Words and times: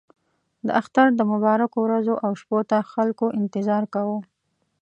د 0.67 0.69
اختر 0.79 1.07
د 1.15 1.21
مبارکو 1.31 1.77
ورځو 1.85 2.13
او 2.25 2.31
شپو 2.41 2.59
ته 2.69 2.77
خلکو 2.93 3.25
انتظار 3.39 3.83
کاوه. 3.93 4.17